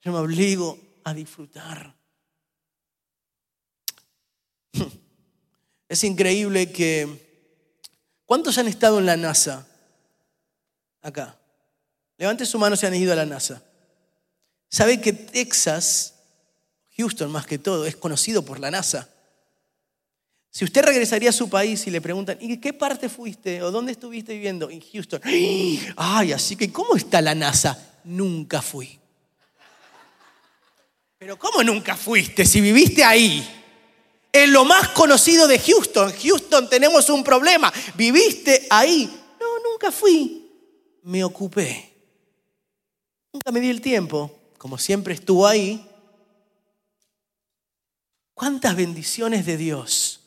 [0.02, 1.94] Yo me obligo a disfrutar.
[5.90, 7.28] Es increíble que...
[8.24, 9.66] ¿Cuántos han estado en la NASA?
[11.02, 11.36] Acá.
[12.16, 13.60] Levante su mano si han ido a la NASA.
[14.68, 16.14] ¿Sabe que Texas,
[16.96, 19.08] Houston más que todo, es conocido por la NASA?
[20.48, 23.90] Si usted regresaría a su país y le preguntan, ¿y qué parte fuiste o dónde
[23.90, 24.70] estuviste viviendo?
[24.70, 25.20] En Houston.
[25.96, 27.98] Ay, así que ¿cómo está la NASA?
[28.04, 28.96] Nunca fui.
[31.18, 33.59] Pero ¿cómo nunca fuiste si viviste ahí?
[34.32, 36.12] En lo más conocido de Houston.
[36.12, 37.72] Houston tenemos un problema.
[37.94, 39.10] ¿Viviste ahí?
[39.40, 40.50] No, nunca fui.
[41.02, 41.92] Me ocupé.
[43.32, 44.30] Nunca me di el tiempo.
[44.58, 45.86] Como siempre estuvo ahí.
[48.34, 50.20] ¿Cuántas bendiciones de Dios?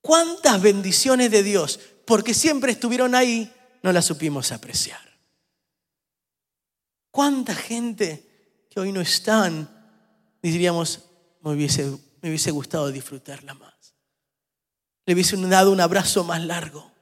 [0.00, 1.80] ¿Cuántas bendiciones de Dios?
[2.04, 5.00] Porque siempre estuvieron ahí, no las supimos apreciar.
[7.10, 9.68] ¿Cuánta gente que hoy no están?
[10.42, 11.00] Diríamos,
[11.42, 13.94] me hubiese, me hubiese gustado disfrutarla más.
[15.06, 16.92] Le hubiese dado un abrazo más largo.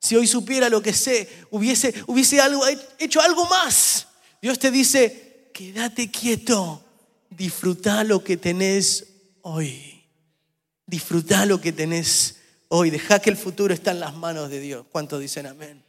[0.00, 2.62] Si hoy supiera lo que sé, hubiese, hubiese algo,
[2.98, 4.08] hecho algo más.
[4.42, 6.84] Dios te dice, quédate quieto,
[7.30, 9.06] disfruta lo que tenés
[9.42, 10.04] hoy.
[10.86, 12.36] Disfruta lo que tenés
[12.68, 12.90] hoy.
[12.90, 14.84] Deja que el futuro está en las manos de Dios.
[14.90, 15.82] ¿Cuántos dicen amén?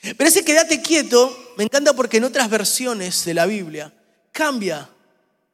[0.00, 3.92] Pero ese quédate quieto me encanta porque en otras versiones de la Biblia
[4.30, 4.88] cambia.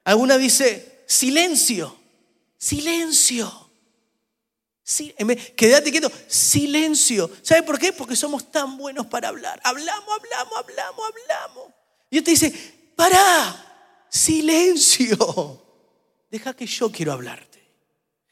[0.04, 1.96] Alguna dice silencio,
[2.64, 3.70] silencio.
[4.82, 5.14] Sí,
[5.56, 7.30] quédate quieto, silencio.
[7.42, 7.92] ¿Sabe por qué?
[7.92, 9.60] Porque somos tan buenos para hablar.
[9.64, 11.74] Hablamos, hablamos, hablamos, hablamos.
[12.10, 15.62] Y Dios te dice, para, silencio.
[16.30, 17.62] Deja que yo quiero hablarte.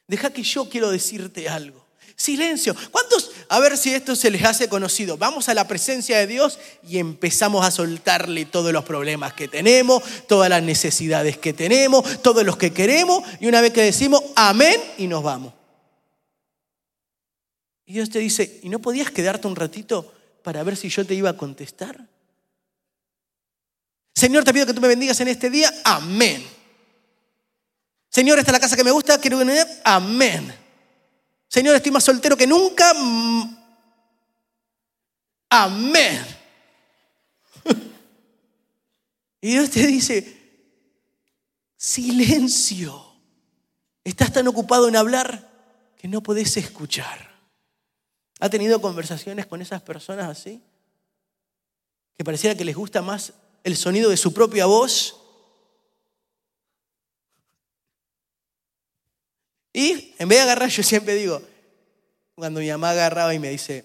[0.06, 1.81] Deja que yo quiero decirte algo.
[2.22, 2.76] Silencio.
[2.92, 3.32] ¿Cuántos?
[3.48, 5.16] A ver si esto se les hace conocido.
[5.16, 6.56] Vamos a la presencia de Dios
[6.88, 12.44] y empezamos a soltarle todos los problemas que tenemos, todas las necesidades que tenemos, todos
[12.44, 13.24] los que queremos.
[13.40, 15.52] Y una vez que decimos amén y nos vamos.
[17.86, 21.14] Y Dios te dice, ¿y no podías quedarte un ratito para ver si yo te
[21.14, 22.06] iba a contestar?
[24.14, 25.74] Señor, te pido que tú me bendigas en este día.
[25.82, 26.46] Amén.
[28.10, 29.20] Señor, esta es la casa que me gusta.
[29.20, 30.61] Quiero que Amén.
[31.52, 32.94] Señor, estoy más soltero que nunca.
[32.94, 33.56] Mm.
[35.50, 36.26] Amén.
[39.44, 40.40] Y Dios te dice,
[41.76, 43.04] silencio.
[44.04, 45.50] Estás tan ocupado en hablar
[45.98, 47.34] que no podés escuchar.
[48.38, 50.62] ¿Ha tenido conversaciones con esas personas así?
[52.16, 53.32] Que pareciera que les gusta más
[53.64, 55.21] el sonido de su propia voz.
[59.72, 61.40] Y en vez de agarrar, yo siempre digo,
[62.34, 63.84] cuando mi mamá agarraba y me dice,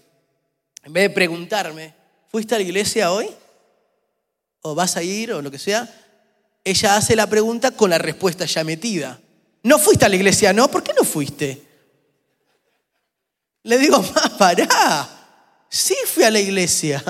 [0.83, 1.93] en vez de preguntarme,
[2.29, 3.29] ¿fuiste a la iglesia hoy?
[4.61, 5.31] ¿O vas a ir?
[5.31, 5.87] O lo que sea.
[6.63, 9.19] Ella hace la pregunta con la respuesta ya metida.
[9.63, 10.51] ¿No fuiste a la iglesia?
[10.53, 11.61] No, ¿por qué no fuiste?
[13.63, 15.09] Le digo, mamá, pará.
[15.69, 17.03] Sí fui a la iglesia.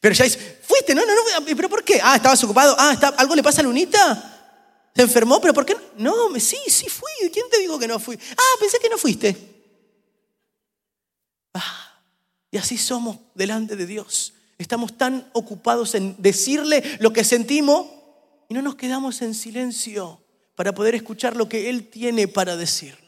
[0.00, 0.94] Pero ya dice, ¿fuiste?
[0.94, 1.46] No, no, no.
[1.46, 2.00] ¿Pero por qué?
[2.02, 2.74] Ah, estabas ocupado.
[2.78, 4.41] Ah, ¿algo le pasa a Lunita?
[4.94, 5.40] ¿Se enfermó?
[5.40, 5.76] ¿Pero por qué?
[5.96, 7.10] No, no sí, sí fui.
[7.32, 8.18] ¿Quién te dijo que no fui?
[8.36, 9.36] Ah, pensé que no fuiste.
[11.54, 12.00] Ah,
[12.50, 14.34] y así somos delante de Dios.
[14.58, 17.86] Estamos tan ocupados en decirle lo que sentimos
[18.48, 20.20] y no nos quedamos en silencio
[20.54, 23.02] para poder escuchar lo que Él tiene para decir.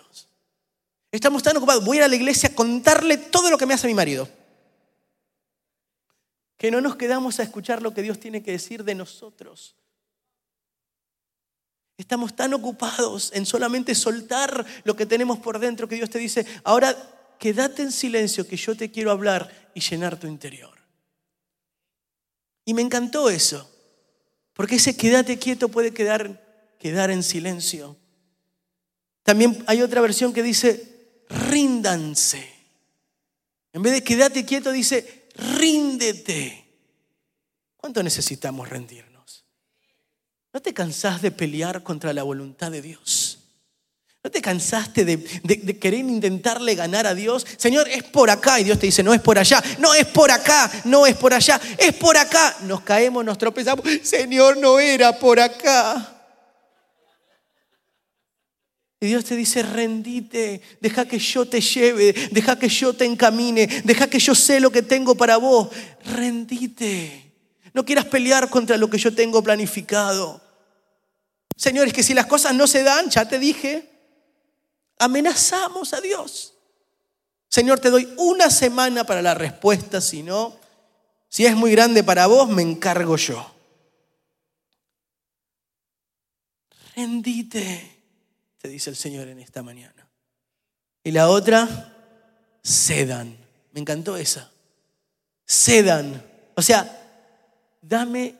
[1.14, 1.84] Estamos tan ocupados.
[1.84, 4.28] Voy a ir a la iglesia a contarle todo lo que me hace mi marido.
[6.56, 9.76] Que no nos quedamos a escuchar lo que Dios tiene que decir de nosotros.
[11.96, 16.44] Estamos tan ocupados en solamente soltar lo que tenemos por dentro que Dios te dice,
[16.64, 16.96] ahora
[17.38, 20.76] quédate en silencio que yo te quiero hablar y llenar tu interior.
[22.64, 23.70] Y me encantó eso,
[24.54, 27.96] porque ese quédate quieto puede quedar, quedar en silencio.
[29.22, 32.50] También hay otra versión que dice, ríndanse.
[33.72, 36.64] En vez de quédate quieto, dice, ríndete.
[37.76, 39.13] ¿Cuánto necesitamos rendirnos?
[40.54, 43.40] ¿No te cansás de pelear contra la voluntad de Dios?
[44.22, 47.44] ¿No te cansaste de, de, querer intentarle ganar a Dios?
[47.56, 48.60] Señor, es por acá.
[48.60, 49.60] Y Dios te dice, no es por allá.
[49.80, 50.70] No es por acá.
[50.84, 51.60] No es por allá.
[51.76, 52.56] Es por acá.
[52.62, 53.84] Nos caemos, nos tropezamos.
[54.04, 56.22] Señor, no era por acá.
[59.00, 63.66] Y Dios te dice, rendite, deja que yo te lleve, deja que yo te encamine,
[63.84, 65.68] deja que yo sé lo que tengo para vos.
[66.04, 67.32] Rendite.
[67.74, 70.43] No quieras pelear contra lo que yo tengo planificado.
[71.56, 73.88] Señores, que si las cosas no se dan, ya te dije,
[74.98, 76.54] amenazamos a Dios.
[77.48, 80.58] Señor, te doy una semana para la respuesta, si no,
[81.28, 83.54] si es muy grande para vos, me encargo yo.
[86.96, 87.94] Rendite
[88.68, 90.08] dice el Señor en esta mañana.
[91.02, 91.92] Y la otra,
[92.62, 93.36] cedan.
[93.72, 94.50] Me encantó esa.
[95.46, 96.24] Cedan.
[96.54, 98.36] O sea, dame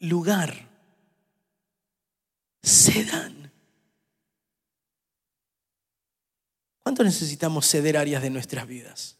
[0.00, 0.68] lugar.
[2.64, 3.52] Cedan.
[6.82, 9.16] ¿Cuánto necesitamos ceder áreas de nuestras vidas?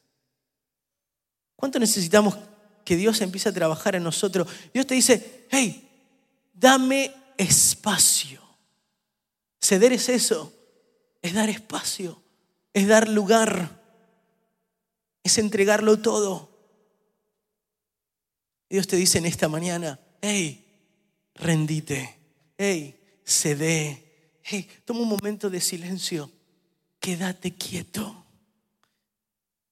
[1.56, 2.36] ¿Cuánto necesitamos
[2.84, 4.48] que Dios empiece a trabajar en nosotros?
[4.72, 5.88] Dios te dice, hey,
[6.52, 8.40] dame espacio.
[9.60, 10.52] Ceder es eso,
[11.22, 12.22] es dar espacio,
[12.72, 13.82] es dar lugar,
[15.22, 16.50] es entregarlo todo.
[18.68, 20.66] Dios te dice en esta mañana, hey,
[21.34, 22.18] rendite,
[22.58, 26.30] hey, cede, hey, toma un momento de silencio,
[27.00, 28.24] quédate quieto.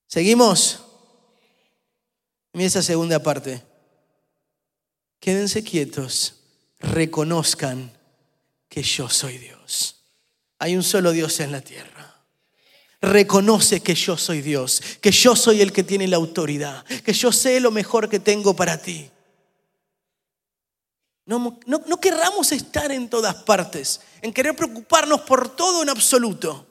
[0.07, 0.85] ¿Seguimos?
[2.53, 3.63] Mira esa segunda parte.
[5.21, 6.35] quédense quietos,
[6.81, 7.93] reconozcan
[8.69, 10.05] que yo soy Dios.
[10.59, 12.25] Hay un solo Dios en la tierra.
[13.01, 17.33] Reconoce que yo soy Dios, que yo soy el que tiene la autoridad, que yo
[17.33, 19.11] sé lo mejor que tengo para ti.
[21.25, 26.67] No, no, querramos estar en todas partes, en querer preocuparnos por todo en absoluto.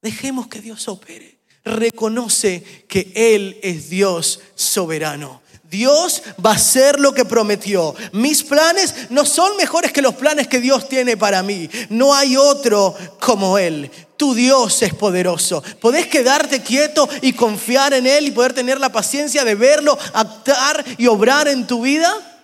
[0.00, 1.38] Dejemos que Dios opere.
[1.64, 5.42] Reconoce que Él es Dios soberano.
[5.68, 7.94] Dios va a hacer lo que prometió.
[8.12, 11.68] Mis planes no son mejores que los planes que Dios tiene para mí.
[11.90, 13.90] No hay otro como Él.
[14.16, 15.62] Tu Dios es poderoso.
[15.80, 20.84] ¿Podés quedarte quieto y confiar en Él y poder tener la paciencia de verlo, actuar
[20.96, 22.37] y obrar en tu vida?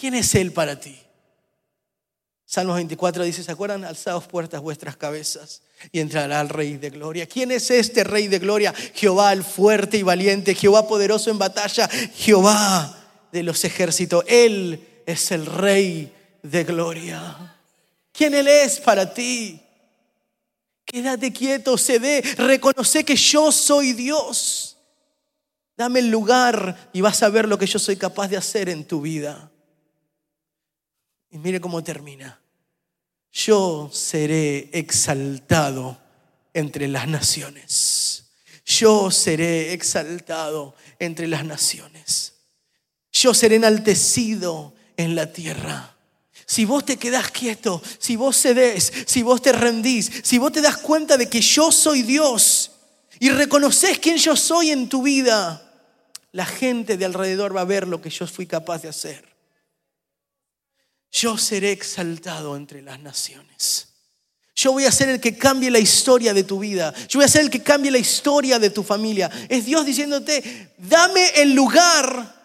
[0.00, 0.98] ¿Quién es Él para ti?
[2.46, 3.84] Salmos 24 dice, ¿se acuerdan?
[3.84, 5.60] Alzaos puertas vuestras cabezas
[5.92, 7.26] y entrará el Rey de Gloria.
[7.26, 8.72] ¿Quién es este Rey de Gloria?
[8.94, 12.96] Jehová el fuerte y valiente, Jehová poderoso en batalla, Jehová
[13.30, 14.24] de los ejércitos.
[14.26, 16.10] Él es el Rey
[16.42, 17.58] de Gloria.
[18.10, 19.60] ¿Quién Él es para ti?
[20.86, 24.78] Quédate quieto, cede, reconoce que yo soy Dios.
[25.76, 28.86] Dame el lugar y vas a ver lo que yo soy capaz de hacer en
[28.86, 29.49] tu vida.
[31.30, 32.40] Y mire cómo termina
[33.32, 35.98] yo seré exaltado
[36.52, 38.24] entre las naciones.
[38.66, 42.34] Yo seré exaltado entre las naciones.
[43.12, 45.96] Yo seré enaltecido en la tierra.
[46.46, 50.60] Si vos te quedás quieto, si vos cedés, si vos te rendís, si vos te
[50.60, 52.72] das cuenta de que yo soy Dios
[53.20, 55.62] y reconoces quién yo soy en tu vida,
[56.32, 59.29] la gente de alrededor va a ver lo que yo fui capaz de hacer
[61.10, 63.88] yo seré exaltado entre las naciones.
[64.54, 66.92] Yo voy a ser el que cambie la historia de tu vida.
[67.08, 69.30] Yo voy a ser el que cambie la historia de tu familia.
[69.48, 72.36] Es Dios diciéndote, dame el lugar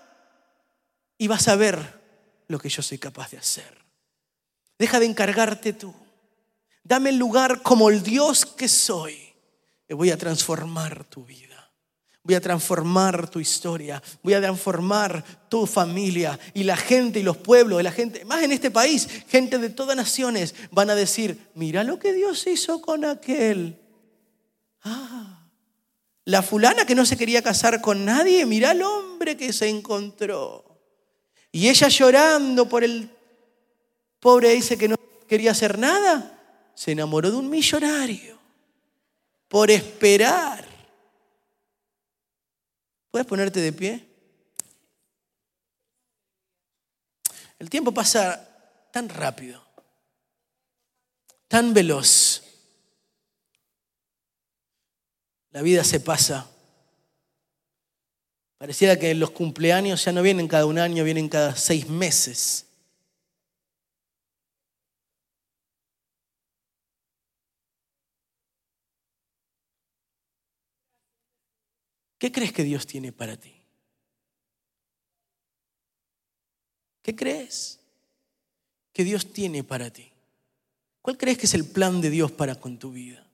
[1.18, 2.02] y vas a ver
[2.48, 3.86] lo que yo soy capaz de hacer.
[4.80, 5.94] Deja de encargarte tú.
[6.84, 9.34] Dame el lugar como el Dios que soy.
[9.88, 11.55] Y voy a transformar tu vida.
[12.26, 17.38] Voy a transformar tu historia, voy a transformar tu familia y la gente y los
[17.38, 21.84] pueblos, la gente, más en este país, gente de todas naciones van a decir, mira
[21.84, 23.80] lo que Dios hizo con aquel.
[24.82, 25.48] Ah,
[26.24, 30.80] la fulana que no se quería casar con nadie, mira al hombre que se encontró.
[31.52, 33.12] Y ella llorando por el
[34.20, 34.96] pobre dice que no
[35.28, 36.42] quería hacer nada,
[36.74, 38.40] se enamoró de un millonario
[39.48, 40.75] por esperar
[43.16, 44.06] ¿Puedes ponerte de pie?
[47.58, 49.66] El tiempo pasa tan rápido,
[51.48, 52.44] tan veloz.
[55.52, 56.52] La vida se pasa.
[58.58, 62.65] Pareciera que los cumpleaños ya no vienen cada un año, vienen cada seis meses.
[72.18, 73.62] ¿Qué crees que Dios tiene para ti?
[77.02, 77.80] ¿Qué crees
[78.94, 80.12] que Dios tiene para ti?
[81.02, 83.30] ¿Cuál crees que es el plan de Dios para con tu vida?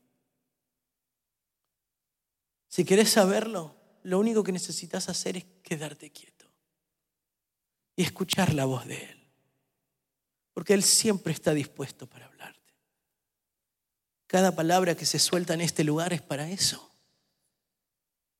[2.67, 6.47] Si quieres saberlo, lo único que necesitas hacer es quedarte quieto
[7.95, 9.27] y escuchar la voz de Él.
[10.53, 12.59] Porque Él siempre está dispuesto para hablarte.
[14.27, 16.90] Cada palabra que se suelta en este lugar es para eso.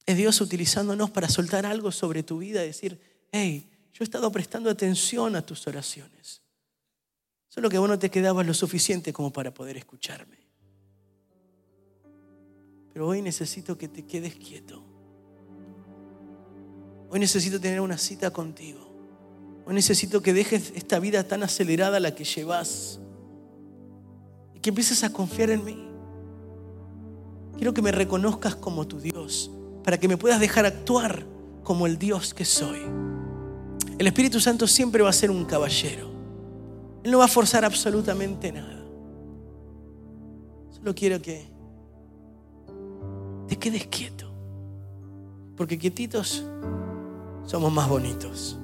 [0.05, 2.99] Es Dios utilizándonos para soltar algo sobre tu vida y decir,
[3.31, 6.41] hey, yo he estado prestando atención a tus oraciones.
[7.49, 10.37] Solo que vos no te quedabas lo suficiente como para poder escucharme.
[12.93, 14.83] Pero hoy necesito que te quedes quieto.
[17.09, 18.89] Hoy necesito tener una cita contigo.
[19.65, 22.99] Hoy necesito que dejes esta vida tan acelerada la que llevas
[24.55, 25.87] y que empieces a confiar en mí.
[27.57, 29.51] Quiero que me reconozcas como tu Dios
[29.84, 31.25] para que me puedas dejar actuar
[31.63, 32.82] como el Dios que soy.
[33.97, 36.09] El Espíritu Santo siempre va a ser un caballero.
[37.03, 38.84] Él no va a forzar absolutamente nada.
[40.71, 41.47] Solo quiero que
[43.47, 44.32] te quedes quieto.
[45.55, 46.43] Porque quietitos
[47.45, 48.57] somos más bonitos.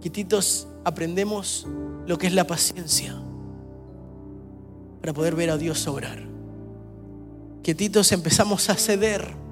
[0.00, 1.66] Quietitos aprendemos
[2.06, 3.16] lo que es la paciencia
[5.00, 6.22] para poder ver a Dios obrar.
[7.62, 9.43] Quietitos empezamos a ceder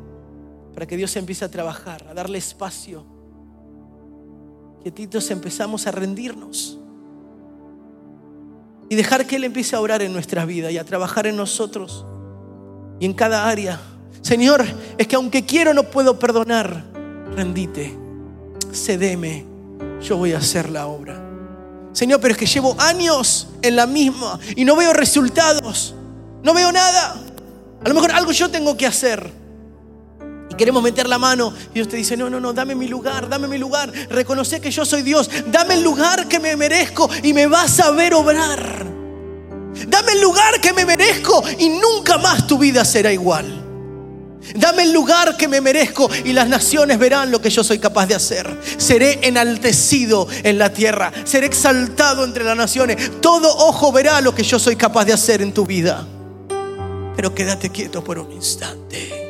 [0.74, 3.04] para que Dios empiece a trabajar, a darle espacio.
[4.82, 6.78] Quietitos empezamos a rendirnos
[8.88, 12.04] y dejar que Él empiece a orar en nuestra vida y a trabajar en nosotros
[13.00, 13.80] y en cada área.
[14.20, 14.64] Señor,
[14.98, 16.84] es que aunque quiero no puedo perdonar.
[17.34, 17.96] Rendite,
[18.72, 19.46] cedeme,
[20.02, 21.22] yo voy a hacer la obra.
[21.92, 25.94] Señor, pero es que llevo años en la misma y no veo resultados,
[26.42, 27.16] no veo nada.
[27.84, 29.41] A lo mejor algo yo tengo que hacer.
[30.62, 33.48] Queremos meter la mano y Dios te dice, no, no, no, dame mi lugar, dame
[33.48, 33.92] mi lugar.
[34.08, 35.28] Reconoce que yo soy Dios.
[35.48, 38.86] Dame el lugar que me merezco y me vas a ver obrar.
[39.88, 43.60] Dame el lugar que me merezco y nunca más tu vida será igual.
[44.54, 48.06] Dame el lugar que me merezco y las naciones verán lo que yo soy capaz
[48.06, 48.48] de hacer.
[48.76, 53.20] Seré enaltecido en la tierra, seré exaltado entre las naciones.
[53.20, 56.06] Todo ojo verá lo que yo soy capaz de hacer en tu vida.
[57.16, 59.21] Pero quédate quieto por un instante.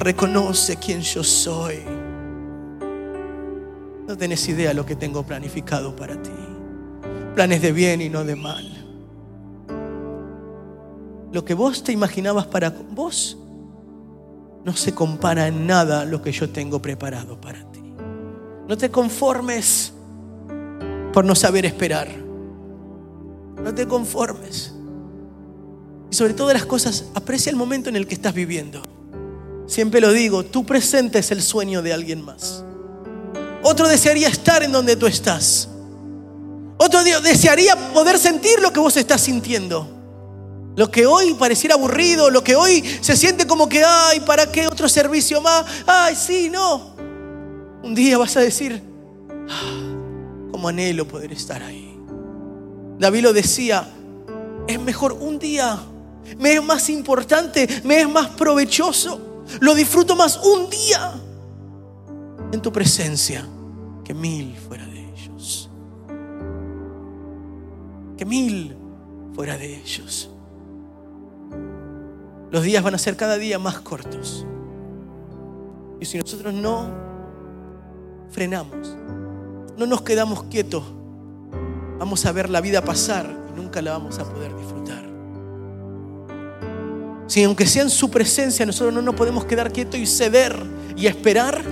[0.00, 1.80] Reconoce quién yo soy.
[4.08, 6.30] No tenés idea lo que tengo planificado para ti.
[7.34, 8.66] Planes de bien y no de mal.
[11.30, 13.36] Lo que vos te imaginabas para vos
[14.64, 17.92] no se compara en nada a lo que yo tengo preparado para ti.
[18.66, 19.92] No te conformes
[21.12, 22.08] por no saber esperar.
[23.62, 24.74] No te conformes.
[26.10, 28.82] Y sobre todas las cosas, aprecia el momento en el que estás viviendo.
[29.70, 32.64] Siempre lo digo, tu presente es el sueño de alguien más.
[33.62, 35.68] Otro desearía estar en donde tú estás.
[36.76, 39.88] Otro desearía poder sentir lo que vos estás sintiendo.
[40.74, 44.66] Lo que hoy pareciera aburrido, lo que hoy se siente como que, ay, ¿para qué
[44.66, 45.64] otro servicio más?
[45.86, 46.96] Ay, sí, no.
[47.84, 48.82] Un día vas a decir,
[49.48, 51.96] ah, como anhelo poder estar ahí.
[52.98, 53.86] David lo decía,
[54.66, 55.78] es mejor un día,
[56.38, 59.29] me es más importante, me es más provechoso
[59.60, 61.12] lo disfruto más un día
[62.52, 63.46] en tu presencia
[64.04, 65.70] que mil fuera de ellos.
[68.16, 68.76] Que mil
[69.34, 70.30] fuera de ellos.
[72.50, 74.44] Los días van a ser cada día más cortos.
[76.00, 76.88] Y si nosotros no
[78.30, 78.96] frenamos,
[79.76, 80.82] no nos quedamos quietos,
[81.98, 85.09] vamos a ver la vida pasar y nunca la vamos a poder disfrutar.
[87.30, 90.52] Si aunque sea en su presencia nosotros no nos podemos quedar quietos y ceder
[90.96, 91.62] y esperar,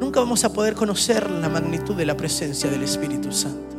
[0.00, 3.76] nunca vamos a poder conocer la magnitud de la presencia del Espíritu Santo,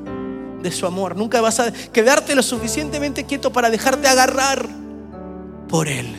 [0.61, 1.15] de su amor.
[1.15, 4.67] Nunca vas a quedarte lo suficientemente quieto para dejarte agarrar
[5.69, 6.13] por Él.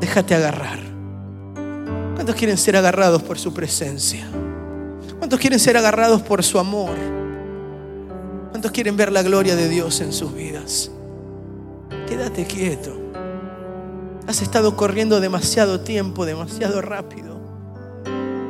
[0.00, 0.78] Déjate agarrar.
[2.14, 4.24] ¿Cuántos quieren ser agarrados por su presencia?
[5.18, 6.94] ¿Cuántos quieren ser agarrados por su amor?
[8.50, 10.92] ¿Cuántos quieren ver la gloria de Dios en sus vidas?
[12.12, 12.92] Quédate quieto.
[14.26, 17.40] Has estado corriendo demasiado tiempo, demasiado rápido.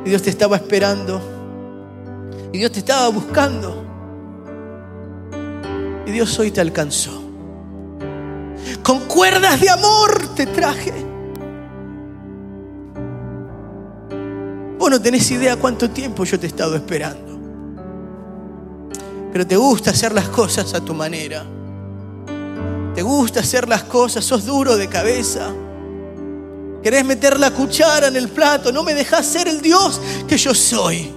[0.05, 1.21] Y Dios te estaba esperando.
[2.51, 3.85] Y Dios te estaba buscando.
[6.05, 7.23] Y Dios hoy te alcanzó.
[8.83, 10.93] Con cuerdas de amor te traje.
[14.77, 17.39] Vos no tenés idea cuánto tiempo yo te he estado esperando.
[19.31, 21.45] Pero te gusta hacer las cosas a tu manera.
[23.03, 25.53] Gusta hacer las cosas, sos duro de cabeza.
[26.81, 30.53] Querés meter la cuchara en el plato, no me dejas ser el Dios que yo
[30.55, 31.11] soy.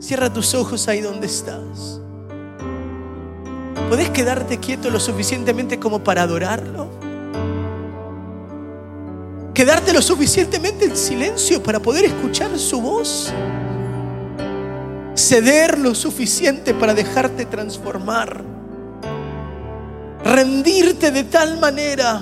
[0.00, 2.00] Cierra tus ojos ahí donde estás.
[3.88, 6.88] ¿Podés quedarte quieto lo suficientemente como para adorarlo?
[9.54, 13.32] ¿Quedarte lo suficientemente en silencio para poder escuchar su voz?
[15.16, 18.44] ceder lo suficiente para dejarte transformar,
[20.26, 22.20] rendirte de tal manera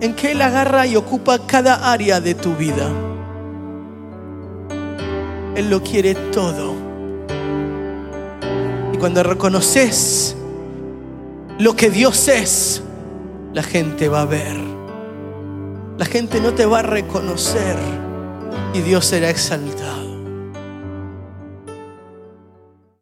[0.00, 2.88] en que Él agarra y ocupa cada área de tu vida.
[5.54, 6.74] Él lo quiere todo.
[8.92, 10.36] Y cuando reconoces
[11.58, 12.82] lo que Dios es,
[13.52, 14.56] la gente va a ver.
[15.98, 17.76] La gente no te va a reconocer
[18.74, 20.05] y Dios será exaltado.